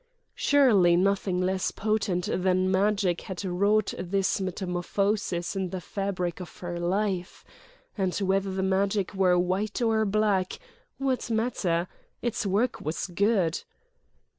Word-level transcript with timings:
Surely 0.33 0.95
nothing 0.97 1.39
less 1.39 1.69
potent 1.69 2.25
than 2.25 2.71
magic 2.71 3.21
had 3.21 3.45
wrought 3.45 3.93
this 3.99 4.41
metamorphosis 4.41 5.55
in 5.55 5.69
the 5.69 5.79
fabric 5.79 6.39
of 6.39 6.57
her 6.57 6.79
life! 6.79 7.45
And 7.95 8.15
whether 8.15 8.51
the 8.51 8.63
magic 8.63 9.13
were 9.13 9.37
white 9.37 9.79
or 9.79 10.03
black—what 10.05 11.29
matter? 11.29 11.87
Its 12.19 12.47
work 12.47 12.81
was 12.81 13.05
good. 13.05 13.61